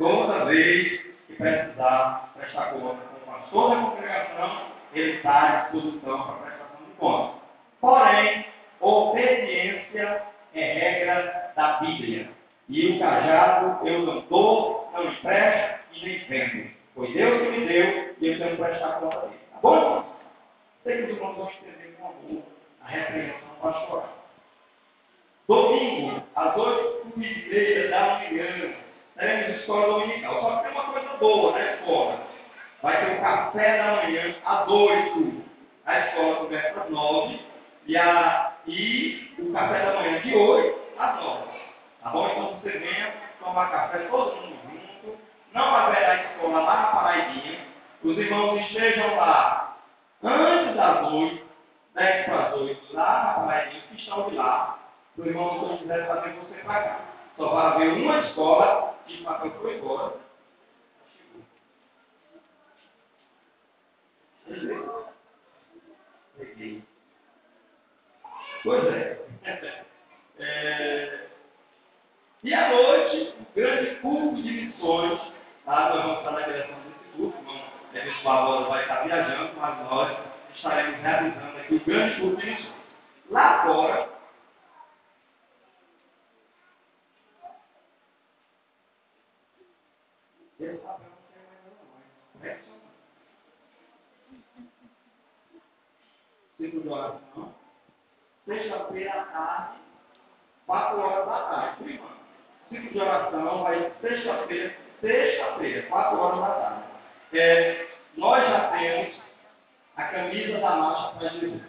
Toda 0.00 0.46
vez 0.46 0.98
que 1.26 1.34
precisar 1.34 2.32
prestar 2.34 2.72
conta 2.72 3.02
com 3.02 3.16
o 3.18 3.34
pastor 3.34 3.68
da 3.68 3.82
congregação, 3.82 4.62
ele 4.94 5.12
está 5.16 5.42
à 5.42 5.56
disposição 5.64 6.22
para 6.22 6.36
prestação 6.36 6.86
de 6.86 6.92
contas. 6.98 7.42
Porém, 7.82 8.46
obediência 8.80 10.22
é 10.54 10.72
regra 10.72 11.52
da 11.54 11.72
Bíblia. 11.80 12.30
E 12.70 12.92
o 12.92 12.98
cajado 12.98 13.86
eu 13.86 13.98
não 14.06 14.20
dou, 14.30 14.90
não 14.94 15.04
empresto 15.04 15.80
e 15.92 16.06
nem 16.06 16.18
vendo. 16.20 16.70
Foi 16.94 17.12
Deus 17.12 17.42
que 17.42 17.58
me 17.58 17.66
deu 17.66 18.14
e 18.18 18.26
eu 18.26 18.38
tenho 18.38 18.50
que 18.52 18.56
prestar 18.56 19.00
conta 19.00 19.18
dele. 19.18 19.40
Tá 19.52 19.58
bom? 19.60 20.16
Sei 20.82 20.96
que 20.96 21.02
os 21.02 21.08
irmãos 21.10 21.36
vão 21.36 21.50
entender 21.50 21.94
com 21.98 22.06
amor 22.06 22.42
a 22.82 22.88
repreensão 22.88 23.48
pastoral. 23.60 24.16
Domingo, 25.46 26.22
às 26.36 26.56
oito 26.56 27.12
e 27.16 27.20
meia 27.20 27.90
da 27.90 28.18
manhã, 28.18 28.74
teremos 29.20 29.60
escola 29.60 29.86
dominical. 29.86 30.40
Só 30.40 30.56
que 30.56 30.62
tem 30.62 30.72
uma 30.72 30.84
coisa 30.84 31.08
boa 31.18 31.52
na 31.52 31.72
escola. 31.74 32.20
Vai 32.82 33.04
ter 33.04 33.12
o 33.12 33.20
café 33.20 33.78
da 33.78 34.02
manhã 34.02 34.34
às 34.44 34.68
oito. 34.68 35.44
A 35.86 35.98
escola 35.98 36.36
começa 36.36 36.80
às 36.80 36.90
nove. 36.90 37.40
E, 37.86 37.96
a, 37.96 38.52
e 38.66 39.34
o 39.38 39.52
café 39.52 39.84
da 39.84 40.00
manhã 40.00 40.20
de 40.20 40.34
oito 40.34 40.78
às 40.98 41.16
nove. 41.22 41.50
Tá 42.02 42.10
bom? 42.10 42.28
Então 42.30 42.60
você 42.60 42.78
venha 42.78 43.12
tomar 43.38 43.70
café 43.70 43.98
todo 44.10 44.36
mundo 44.36 44.56
junto. 45.04 45.18
Não 45.52 45.76
haverá 45.76 46.14
escola 46.24 46.60
lá 46.60 46.76
na 46.76 46.86
Paraibinha. 46.86 47.60
Os 48.02 48.16
irmãos 48.16 48.60
estejam 48.60 49.16
lá 49.16 49.76
antes 50.22 50.74
das 50.74 51.12
oito, 51.12 51.46
dez 51.94 52.24
para 52.24 52.46
as 52.46 52.54
oito, 52.54 52.96
lá 52.96 53.24
na 53.24 53.44
Paraibinha, 53.44 53.82
que 53.90 53.96
estão 53.96 54.30
de 54.30 54.36
lá. 54.36 54.78
Se 55.14 55.20
o 55.20 55.26
irmão 55.26 55.68
não 55.68 55.76
quiser 55.76 56.06
fazer, 56.06 56.30
você 56.30 56.60
cá. 56.64 57.00
Só 57.36 57.48
vai 57.48 57.66
haver 57.66 57.92
uma 57.92 58.18
escola 58.20 58.89
e 59.10 59.20
o 59.20 59.24
papel 59.24 59.50
foi 59.60 59.76
embora. 59.76 60.14
Pois 68.62 68.84
é. 68.84 69.26
é. 70.38 71.26
E 72.42 72.54
à 72.54 72.70
noite, 72.70 73.34
um 73.38 73.54
grande 73.54 73.94
culto 73.96 74.42
de 74.42 74.52
missões. 74.52 75.20
Tá? 75.64 75.90
Nós 75.90 76.02
vamos 76.02 76.18
estar 76.18 76.30
na 76.32 76.40
direção 76.40 76.74
desse 76.80 77.16
culto. 77.16 77.36
O 77.36 77.40
irmão 77.40 77.62
Emerson 77.92 78.22
Barbosa 78.22 78.68
vai 78.68 78.82
estar 78.82 79.02
viajando, 79.02 79.60
mas 79.60 79.90
nós 79.90 80.18
estaremos 80.54 81.00
realizando 81.00 81.58
aqui 81.58 81.74
o 81.74 81.84
grande 81.84 82.20
culto 82.20 82.36
de 82.36 82.46
missões. 82.46 82.80
Lá 83.30 83.62
fora, 83.62 84.10
esse 90.60 90.78
papel 90.78 91.08
não 91.08 91.16
tem 91.32 91.42
mais 91.46 91.64
nada 91.64 91.84
mais. 91.90 92.60
De 96.60 96.88
oração. 96.88 97.54
Sexta-feira 98.44 99.10
à 99.10 99.24
tarde, 99.24 99.78
4 100.66 101.00
horas 101.00 101.26
da 101.26 101.38
tarde. 101.48 102.00
Ciclo 102.68 102.90
de 102.90 103.00
oração 103.00 103.62
vai 103.62 103.90
sexta-feira, 104.02 104.76
sexta-feira, 105.00 105.86
4 105.88 106.20
horas 106.20 106.40
da 106.40 106.48
tarde. 106.48 106.82
É, 107.32 107.86
nós 108.18 108.42
já 108.42 108.68
temos 108.72 109.14
a 109.96 110.02
camisa 110.04 110.58
da 110.58 110.76
marcha 110.76 111.18
para 111.18 111.28
Jesus. 111.30 111.62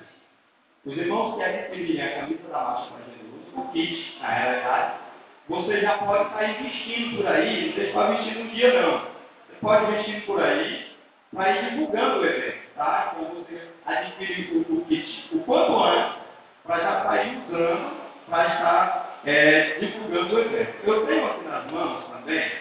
Os 0.85 0.97
irmãos 0.97 1.35
que 1.37 1.43
adquirirem 1.43 2.05
a 2.05 2.21
camisa 2.21 2.47
da 2.49 2.61
marcha 2.61 2.91
para 2.91 3.05
Jesus, 3.05 3.53
o 3.55 3.71
kit, 3.71 4.19
na 4.19 4.27
realidade, 4.27 4.99
você 5.47 5.81
já 5.81 5.97
pode 5.99 6.33
sair 6.33 6.63
vestindo 6.63 7.17
por 7.17 7.27
aí, 7.27 7.67
não 7.67 7.75
deixa 7.75 7.93
para 7.93 8.09
vestir 8.09 8.35
no 8.35 8.49
dia 8.49 8.81
não. 8.81 8.99
Você 8.99 9.55
pode 9.61 9.91
vestir 9.93 10.25
por 10.25 10.43
aí 10.43 10.97
para 11.33 11.49
ir 11.49 11.69
divulgando 11.69 12.19
o 12.19 12.25
evento, 12.25 12.60
tá? 12.81 13.13
Então 13.13 13.35
você 13.35 13.69
adquirir 13.85 14.57
o, 14.57 14.73
o 14.73 14.85
kit 14.85 15.29
o 15.35 15.43
quanto 15.43 15.83
antes, 15.83 16.17
para 16.63 16.79
já 16.79 17.03
sair 17.03 17.43
usando, 17.47 18.01
para 18.27 18.45
estar 18.47 19.19
é, 19.25 19.79
divulgando 19.79 20.35
o 20.35 20.39
evento. 20.39 20.75
Eu 20.83 21.05
tenho 21.05 21.25
aqui 21.27 21.43
nas 21.45 21.71
mãos 21.71 22.05
também 22.07 22.51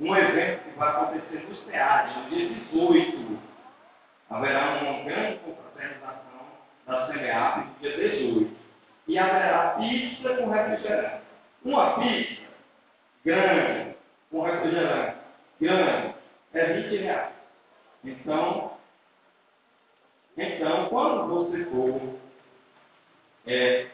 um 0.00 0.16
evento 0.16 0.64
que 0.64 0.78
vai 0.78 0.88
acontecer 0.88 1.46
no 1.48 1.54
SEAD, 1.56 2.18
no 2.18 2.30
dia 2.30 2.48
18. 2.48 3.38
Haverá 4.30 4.78
uma 4.80 5.02
grande 5.02 5.38
confraternização 5.40 6.40
da 6.86 7.06
CMEAP 7.08 7.58
no 7.58 7.74
dia 7.80 7.96
18. 7.96 8.56
E 9.08 9.18
haverá 9.18 9.70
pizza 9.70 10.36
com 10.36 10.48
refrigerante. 10.48 11.24
Uma 11.64 11.94
pizza 11.94 12.42
grande, 13.24 13.96
com 14.30 14.42
refrigerante 14.42 15.16
grande, 15.60 16.14
é 16.54 16.64
20 16.64 16.96
reais. 16.96 17.39
Então, 18.04 18.72
então 20.36 20.86
quando 20.86 21.26
você 21.28 21.64
for 21.66 22.00
é, 23.46 23.86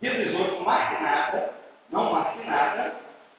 dia 0.00 0.24
18, 0.24 0.54
não 0.54 0.64
marque 0.64 1.02
nada, 1.02 1.54
não 1.90 2.12
marque 2.12 2.44
nada, 2.46 2.96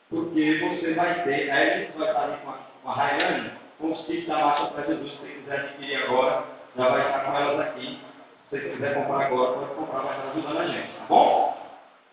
porque 0.10 0.60
você 0.60 0.94
vai 0.94 1.24
ter, 1.24 1.52
aí 1.52 1.72
a 1.72 1.78
gente 1.80 1.98
vai 1.98 2.08
estar 2.08 2.24
ali 2.24 2.38
com 2.38 2.50
a, 2.50 2.58
com 2.84 2.90
a 2.90 2.94
Rayane, 2.94 3.52
com 3.80 3.92
os 3.92 4.06
kits 4.06 4.28
da 4.28 4.38
marcha 4.38 4.68
para 4.68 4.86
Jesus, 4.86 5.12
se 5.12 5.18
você 5.18 5.28
quiser 5.34 5.60
adquirir 5.60 6.04
agora, 6.04 6.46
já 6.76 6.90
vai 6.90 7.02
estar 7.02 7.20
com 7.20 7.38
elas 7.38 7.60
aqui. 7.68 8.00
Se 8.50 8.60
você 8.62 8.70
quiser 8.70 8.94
comprar 8.94 9.26
agora, 9.26 9.60
pode 9.60 9.76
comprar, 9.76 10.00
vai 10.00 10.18
estar 10.18 10.30
ajudando 10.30 10.60
a 10.60 10.68
gente, 10.68 10.94
tá 10.94 11.06
bom? 11.10 11.58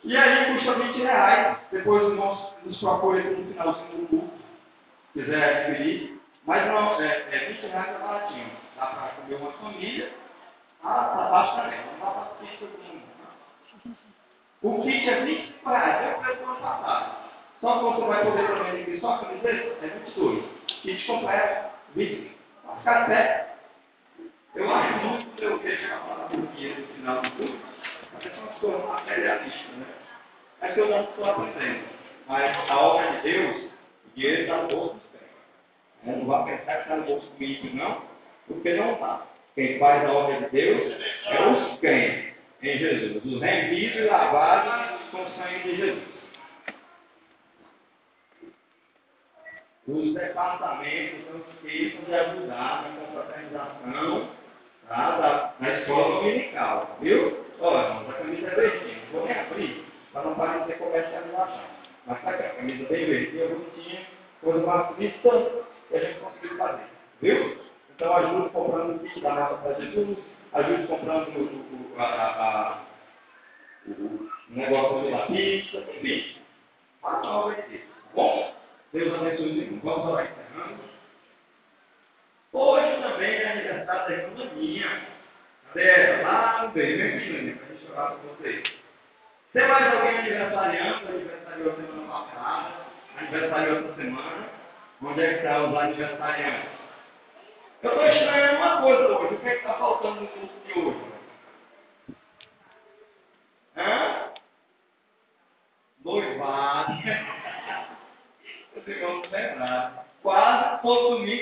E 0.02 0.16
aí 0.16 0.54
custa 0.54 0.74
20 0.74 0.96
reais, 0.96 1.59
depois 1.70 2.02
irmãos 2.02 2.52
nos 2.64 2.78
procuram 2.78 3.18
aqui 3.20 3.28
no 3.28 3.52
finalzinho 3.52 3.98
do 3.98 4.07
culto, 4.09 4.30
se 5.12 5.22
quiser 5.22 5.66
adquirir, 5.66 6.13
mas 6.46 6.66
não, 6.66 7.00
é, 7.00 7.26
é 7.30 7.38
20 7.52 7.66
reais 7.70 7.88
é 7.88 7.98
baratinho, 7.98 8.50
dá 8.76 8.87
para 8.87 9.09
comer 9.09 9.35
uma 9.37 9.52
família, 9.52 10.12
ah, 10.83 11.04
tá 11.16 11.28
baixo 11.30 11.57
também, 11.57 11.78
não 11.87 11.98
dá 11.98 12.11
para 12.12 12.22
assistir 12.33 12.59
todo 12.59 12.83
mundo. 12.83 13.04
O 14.62 14.83
kit 14.83 15.09
é 15.09 15.24
25 15.24 15.68
reais, 15.70 16.02
é 16.02 16.14
o 16.14 16.22
preço 16.22 16.38
do 16.38 16.50
ano 16.50 16.61
passado. 16.61 17.16
Só 17.61 17.78
que 17.78 17.85
você 17.85 18.07
vai 18.07 18.24
poder 18.24 18.46
também 18.46 18.70
adquirir 18.72 19.00
só 19.00 19.14
a 19.14 19.18
camiseta, 19.20 19.85
é 19.85 19.87
22. 19.87 20.44
Kit 20.66 21.07
completo, 21.07 21.70
25. 21.94 22.35
Vai 22.64 22.76
ficar 22.78 23.07
certo. 23.07 23.54
Eu 24.54 24.74
acho 24.74 24.98
muito 24.98 25.37
que 25.37 25.44
eu 25.44 25.59
vejo 25.59 25.94
a 25.94 25.96
palavra 25.96 26.37
no 26.37 26.46
final 26.48 27.22
do 27.22 27.30
curso, 27.33 27.59
é 28.14 28.28
pessoa 28.28 28.87
materialista, 28.87 29.72
né? 29.72 29.87
É 30.61 30.68
que 30.72 30.80
eu 30.80 30.88
não 30.88 31.04
estou 31.04 31.24
aprendendo. 31.24 31.85
Mas 32.28 32.70
a 32.70 32.80
obra 32.80 33.12
de 33.12 33.20
Deus, 33.22 33.57
o 33.64 34.11
dinheiro 34.14 34.42
está 34.42 34.57
no 34.59 34.68
bolso 34.68 35.04
crentes. 36.05 36.21
Não 36.21 36.27
vai 36.27 36.45
pensar 36.45 36.75
que 36.75 36.83
está 36.83 36.97
no 36.97 37.05
bolso 37.05 37.27
do 37.27 37.45
ímpio, 37.45 37.75
não, 37.75 38.03
porque 38.47 38.75
não 38.75 38.93
está. 38.93 39.27
Quem 39.55 39.79
faz 39.79 40.05
a 40.05 40.12
obra 40.12 40.40
de 40.40 40.51
Deus 40.51 41.03
é 41.27 41.49
os 41.49 41.79
crentes 41.81 42.35
em 42.62 42.79
Jesus. 42.79 43.25
Os 43.25 43.40
remidos 43.40 43.97
e 43.97 44.01
lavados 44.03 45.11
com 45.11 45.23
o 45.23 45.29
sangue 45.31 45.62
de 45.62 45.77
Jesus. 45.77 46.14
Os 49.87 50.14
departamentos 50.14 51.21
não 51.31 51.40
esqueçam 51.40 52.05
de 52.07 52.14
ajudar 52.14 52.83
na 52.83 53.07
confraternização 53.07 54.31
tá, 54.88 55.19
da, 55.19 55.55
na 55.61 55.79
escola 55.79 56.21
dominical. 56.21 56.97
Viu? 57.01 57.45
Olha, 57.61 58.01
a 58.09 58.12
camisa 58.14 58.47
é 58.47 58.55
verdinha. 58.55 58.99
Vou 59.12 59.27
nem 59.27 59.38
abrir 59.38 59.85
para 60.12 60.23
não 60.23 60.35
parecer 60.35 60.79
comercialização. 60.79 61.64
Mas 62.07 62.23
tá 62.23 62.31
aqui, 62.31 62.43
a 62.45 62.49
camisa 62.51 62.88
bem 62.88 63.07
verdinha, 63.07 63.49
bonitinha, 63.49 64.01
coisa 64.43 64.67
mais 64.67 64.97
vista 64.97 65.64
que 65.94 66.07
a 66.07 66.11
gente 66.11 66.20
conseguiu 66.20 66.59
fazer. 66.59 66.85
Viu? 67.20 67.59
Então 67.94 68.16
ajude 68.16 68.48
comprando 68.50 68.96
o 68.96 68.98
kit 68.98 69.20
da 69.20 69.35
nossa 69.35 69.54
para 69.57 69.80
Jesus, 69.80 70.18
ajude 70.52 70.87
comprando 70.88 71.28
o, 71.28 71.94
o, 71.94 72.00
a, 72.00 72.04
a, 72.04 72.83
o 73.87 74.28
negócio 74.48 75.11
da 75.11 75.26
pizza, 75.26 75.78
enfim. 75.78 76.37
Faz 77.00 77.24
uma 77.24 77.46
obra 77.46 77.62
de 77.62 77.80
bom? 78.14 78.54
Deus 78.92 79.14
abençoe. 79.14 79.80
Vamos 79.83 80.07
orar 80.07 80.26
encerrando. 80.26 80.83
Hoje 82.52 83.02
também 83.02 83.35
é 83.35 83.52
aniversário 83.52 84.09
da 84.09 84.22
irmã 84.22 84.54
minha. 84.54 85.02
Cadê? 85.68 86.22
Lá 86.22 86.62
no 86.62 86.72
meio, 86.72 86.96
vem 86.96 87.16
aqui, 87.16 87.30
menina, 87.30 87.57
para 87.57 87.66
a 87.66 87.76
gente 87.76 87.90
orar 87.92 88.12
com 88.12 88.28
vocês. 88.28 88.62
Tem 89.52 89.68
mais 89.68 89.94
alguém 89.94 90.18
aniversariando? 90.18 91.09
Aniversariou 91.09 91.76
semana 91.76 92.12
passada, 92.12 92.74
aniversariou 93.18 93.78
essa 93.78 93.94
semana. 93.94 94.63
Onde 95.02 95.22
é 95.22 95.28
que 95.28 95.35
está 95.37 95.62
os 95.62 95.76
aniversariantes? 95.76 96.70
Eu 97.83 97.90
estou 97.90 98.07
estranhando 98.07 98.57
uma 98.57 98.83
coisa 98.83 99.09
hoje. 99.09 99.35
O 99.35 99.40
que 99.40 99.48
é 99.48 99.50
que 99.50 99.57
está 99.57 99.74
faltando 99.74 100.20
no 100.20 100.28
curso 100.28 100.54
de 100.66 100.78
hoje? 100.78 101.04
Hã? 103.76 104.30
Noivado. 106.04 106.92
Os 108.76 108.88
irmãos 108.88 109.30
lembraram. 109.30 110.04
Quase 110.22 110.83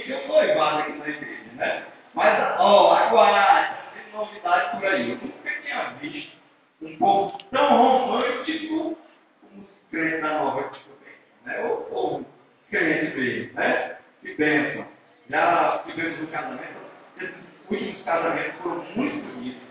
tinha 0.02 0.18
um 0.18 0.28
noivado 0.28 0.78
aqui 0.80 0.92
na 0.92 1.08
igreja, 1.08 1.52
né? 1.52 1.86
Mas, 2.14 2.58
ó, 2.58 2.94
aguarde. 2.94 3.76
Tem 3.94 4.12
novidade 4.12 4.76
por 4.76 4.86
aí. 4.86 5.10
Eu 5.10 5.16
nunca 5.16 5.62
tinha 5.62 5.90
visto 6.00 6.36
um 6.80 6.98
povo 6.98 7.38
tão 7.50 7.76
romântico 7.76 8.98
como 9.40 9.62
os 9.62 9.90
crentes 9.90 10.22
da 10.22 10.38
nova 10.38 10.72
né? 11.44 11.64
O 11.64 11.76
povo 11.82 12.31
crente 12.72 13.16
mesmo, 13.16 13.54
né? 13.54 13.96
Que 14.22 14.34
bênção. 14.34 14.86
Já 15.28 15.82
tivemos 15.86 16.20
um 16.20 16.26
casamento, 16.26 16.82
últimos 17.70 18.02
casamentos 18.02 18.60
foram 18.62 18.84
muito 18.96 19.26
bonitos, 19.26 19.62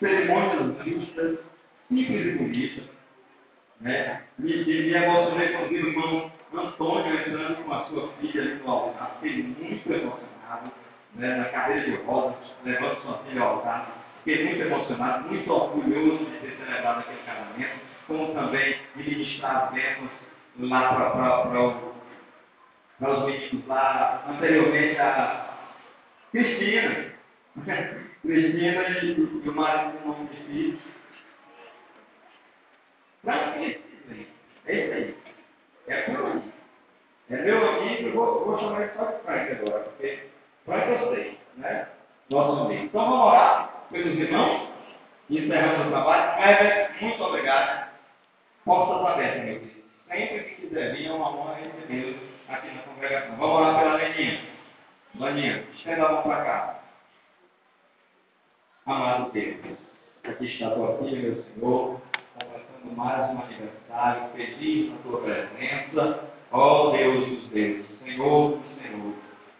cerimônias 0.00 0.84
justas, 0.84 1.38
simples 1.88 2.26
e 2.26 2.38
bonitas. 2.38 2.84
Né? 3.80 4.22
Me, 4.38 4.56
me, 4.56 4.64
me 4.64 4.94
emocionei 4.94 5.48
quando 5.48 5.70
o 5.70 5.74
irmão 5.74 6.32
Antônio 6.54 7.14
entrando 7.14 7.64
com 7.64 7.72
a 7.72 7.84
sua 7.86 8.12
filha 8.20 8.42
ali 8.42 8.54
no 8.54 8.70
altar, 8.70 9.18
fiquei 9.20 9.42
muito 9.42 9.92
emocionado, 9.92 10.72
né? 11.14 11.36
na 11.36 11.44
cadeira 11.46 11.82
de 11.82 11.96
rodas, 12.02 12.36
levando 12.64 13.02
sua 13.02 13.18
filha 13.18 13.42
ao 13.42 13.56
altar. 13.56 14.04
Fiquei 14.24 14.44
muito 14.46 14.62
emocionado, 14.62 15.28
muito 15.28 15.52
orgulhoso 15.52 16.24
de 16.24 16.38
ter 16.38 16.56
celebrado 16.56 17.00
aquele 17.00 17.22
casamento, 17.26 17.80
como 18.06 18.34
também 18.34 18.76
de 18.94 19.02
ministrar 19.02 19.68
as 19.68 19.74
lá 20.58 20.94
para 20.94 21.50
os 23.10 23.26
meninos 23.26 23.66
lá, 23.66 24.24
anteriormente 24.28 24.98
a 24.98 25.58
Cristina. 26.30 27.12
Cristina 28.22 28.82
e, 29.02 29.42
e 29.44 29.48
o 29.48 29.54
marido 29.54 29.98
o 30.04 30.08
nome 30.08 30.28
de 30.28 30.36
filho. 30.44 30.78
Para 33.24 33.56
mim, 33.56 33.76
é 34.66 34.74
isso 34.74 34.92
aí. 34.92 35.16
É 35.88 36.02
por 36.02 36.26
aí. 36.26 36.42
É 37.30 37.36
meu 37.36 37.68
amigo, 37.68 38.08
eu 38.08 38.12
vou, 38.14 38.44
vou 38.44 38.58
chamar 38.58 38.82
ele 38.82 38.92
só 38.96 39.04
de 39.04 39.22
Frank 39.22 39.52
agora, 39.52 39.80
porque 39.80 40.28
Frank 40.64 40.88
eu 40.88 41.14
sei, 41.14 41.38
né? 41.56 41.88
Nosso 42.30 42.62
amigo. 42.62 42.84
Então 42.84 43.10
vamos 43.10 43.26
orar 43.26 43.86
pelos 43.90 44.18
irmãos 44.18 44.68
e 45.28 45.38
encerramos 45.38 45.86
o 45.86 45.90
trabalho. 45.90 46.40
Herbert, 46.40 47.00
muito 47.00 47.22
obrigado. 47.24 47.90
Portas 48.64 49.06
abertas, 49.06 49.44
meu 49.44 49.60
filho. 49.60 49.84
Sempre 50.08 50.40
que 50.40 50.54
quiser 50.62 50.94
vir, 50.94 51.06
é 51.06 51.12
uma 51.12 51.30
honra 51.30 51.54
receber 51.54 52.31
aqui 52.52 52.68
na 52.68 52.82
congregação. 52.82 53.36
Vamos 53.36 53.56
orar 53.56 53.78
pela 53.78 53.94
Leninha. 53.94 54.40
Leninha, 55.14 55.64
estenda 55.74 56.06
a 56.06 56.12
mão 56.12 56.22
para 56.22 56.44
cá. 56.44 56.82
Amado 58.86 59.32
Deus, 59.32 59.56
aqui 60.24 60.44
está 60.46 60.68
a 60.68 60.70
tua 60.72 60.98
filha, 60.98 61.22
meu 61.22 61.44
Senhor, 61.44 62.00
completando 62.34 62.96
mais 62.96 63.30
um 63.30 63.42
aniversário, 63.42 64.30
feliz 64.34 64.90
na 64.90 64.98
tua 64.98 65.20
presença. 65.20 66.28
Ó 66.50 66.88
oh, 66.88 66.90
Deus 66.90 67.26
dos 67.28 67.48
deuses, 67.48 67.86
Senhor 68.04 68.58
do 68.58 68.82
Senhor, 68.82 69.14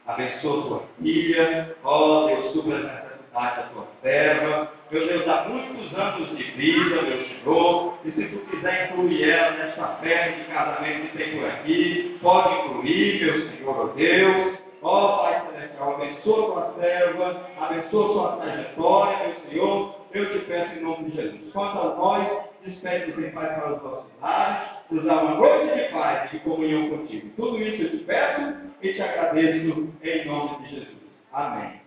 abençoa 0.07 0.62
tua 0.66 0.88
filha, 1.00 1.76
ó 1.85 2.24
oh, 2.24 2.26
Deus, 2.26 2.52
supra 2.52 2.76
as 2.76 2.83
necessidades 2.83 3.57
da 3.57 3.70
tua 3.70 3.87
serva. 4.02 4.71
Meu 4.92 5.07
Deus, 5.07 5.26
há 5.26 5.48
muitos 5.48 5.98
anos 5.98 6.37
de 6.37 6.42
vida, 6.50 7.00
meu 7.00 7.24
Senhor, 7.26 7.98
e 8.05 8.11
se 8.11 8.26
tu 8.26 8.38
quiser 8.40 8.90
incluir 8.90 9.26
ela 9.26 9.57
nesta 9.57 9.87
festa 10.02 10.33
de 10.33 10.44
casamento 10.44 11.11
que 11.12 11.16
tem 11.16 11.38
por 11.38 11.46
aqui, 11.46 12.18
pode 12.20 12.55
incluir, 12.57 13.24
meu 13.24 13.48
Senhor, 13.48 13.81
ó 13.81 13.87
Deus. 13.94 14.59
Ó 14.83 15.22
Pai 15.22 15.46
Celestial, 15.46 15.94
abençoa 15.94 16.44
tua 16.44 16.74
serva, 16.78 17.50
abençoa 17.59 18.12
tua 18.12 18.37
trajetória, 18.37 19.18
meu 19.28 19.50
Senhor. 19.50 19.94
Eu 20.12 20.31
te 20.31 20.38
peço 20.40 20.74
em 20.74 20.83
nome 20.83 21.11
de 21.11 21.16
Jesus. 21.16 21.52
Quanto 21.55 21.78
a 21.78 21.94
nós, 21.94 22.28
despede 22.62 23.18
em 23.18 23.31
paz 23.31 23.55
para 23.55 23.72
os 23.72 23.83
nossos 23.83 24.20
lares, 24.20 24.68
nos 24.90 25.05
dá 25.05 25.22
uma 25.22 25.37
noite 25.37 25.74
de 25.74 25.88
paz 25.90 26.31
e 26.31 26.37
de 26.37 26.44
comunhão 26.44 26.90
contigo. 26.90 27.31
Tudo 27.37 27.62
isso 27.62 27.83
eu 27.83 27.90
te 27.92 28.05
peço 28.05 28.57
e 28.83 28.92
te 28.92 29.00
agradeço 29.00 29.88
em 30.02 30.26
nome 30.26 30.57
de 30.64 30.68
Jesus. 30.68 30.96
Amém. 31.33 31.81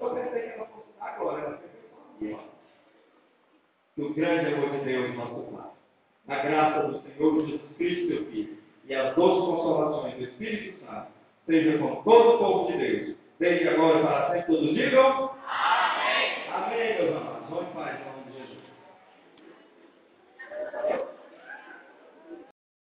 Eu 0.00 0.10
pensei 0.10 0.42
que 0.42 0.48
ela 0.50 0.66
fosse 0.66 0.86
agora, 1.00 1.40
ela 1.40 1.58
sempre 1.58 1.72
no 3.96 4.14
grande 4.14 4.54
amor 4.54 4.70
de 4.70 4.84
Deus 4.84 5.14
nosso 5.14 5.42
Pai, 5.52 5.70
na 6.26 6.42
graça 6.42 6.88
do 6.88 7.02
Senhor 7.02 7.46
Jesus 7.46 7.60
Cristo, 7.76 8.08
seu 8.08 8.26
Filho, 8.26 8.58
e 8.84 8.94
as 8.94 9.14
doces 9.14 9.44
consolações 9.44 10.14
do 10.14 10.24
Espírito 10.24 10.84
Santo, 10.84 11.08
seja 11.46 11.78
com 11.78 12.02
todo 12.02 12.34
o 12.34 12.38
povo 12.38 12.72
de 12.72 12.78
Deus, 12.78 13.16
desde 13.38 13.68
agora 13.68 13.98
e 13.98 14.02
para 14.02 14.30
sempre, 14.30 14.54
todos 14.54 14.74
digam. 14.74 15.30
Amém. 15.46 16.32
Amém, 16.52 16.94
meus 16.94 17.16
amados. 17.16 17.48
Vamos 17.48 17.68
em 17.68 17.72
paz. 17.72 18.01